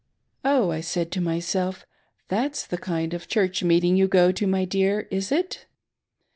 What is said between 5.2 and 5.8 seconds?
it.'